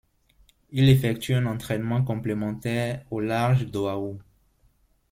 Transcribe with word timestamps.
Il 0.71 0.89
effectue 0.89 1.35
un 1.35 1.45
entrainement 1.45 2.01
complémentaire 2.03 3.05
au 3.11 3.19
large 3.19 3.67
d'Oahu. 3.67 4.17